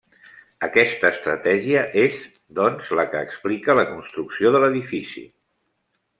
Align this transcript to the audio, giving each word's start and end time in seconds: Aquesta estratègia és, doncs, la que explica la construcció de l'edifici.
Aquesta 0.67 1.11
estratègia 1.15 1.83
és, 2.05 2.15
doncs, 2.61 2.89
la 3.01 3.07
que 3.13 3.23
explica 3.27 3.77
la 3.83 3.85
construcció 3.93 4.55
de 4.57 4.65
l'edifici. 4.67 5.25